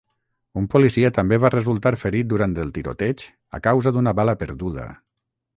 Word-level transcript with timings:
Un 0.61 0.67
policia 0.75 1.11
també 1.17 1.37
va 1.43 1.51
resultar 1.55 1.93
ferit 2.05 2.29
durant 2.33 2.57
el 2.65 2.73
tiroteig 2.79 3.29
a 3.59 3.63
causa 3.69 3.97
d'una 3.99 4.19
bala 4.23 4.37
perduda. 4.45 4.91